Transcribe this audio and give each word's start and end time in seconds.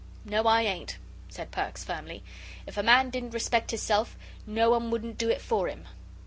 "No, 0.25 0.45
I 0.47 0.63
ain't," 0.63 0.97
said 1.29 1.51
Perks, 1.51 1.83
firmly; 1.83 2.23
"if 2.65 2.75
a 2.75 2.81
man 2.81 3.11
didn't 3.11 3.35
respect 3.35 3.69
hisself, 3.69 4.17
no 4.47 4.71
one 4.71 4.89
wouldn't 4.89 5.19
do 5.19 5.29
it 5.29 5.41
for 5.41 5.67
him." 5.67 5.85